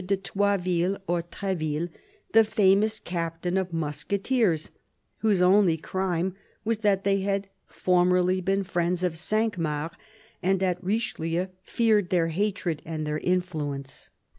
[0.03, 1.87] de Troisville, or Treville,
[2.33, 4.71] the famous captain of musketeers—
[5.19, 6.33] whose only crime
[6.65, 9.91] was that they had formerly been friends of Cinq Mars,
[10.41, 14.09] and that Richelieu feared their hatred and their influence.